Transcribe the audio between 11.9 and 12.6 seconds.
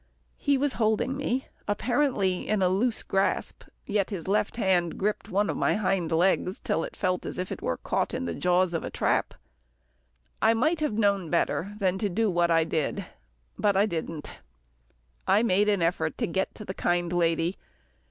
to do what